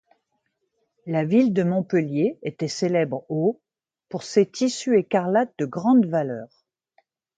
La 1.05 1.25
ville 1.25 1.53
de 1.53 1.61
Montpellier 1.61 2.39
était 2.41 2.67
célèbre 2.67 3.23
au 3.29 3.61
pour 4.09 4.23
ses 4.23 4.49
tissus 4.49 4.97
écarlates 4.97 5.53
de 5.59 5.65
grande 5.67 6.07
valeur. 6.07 6.47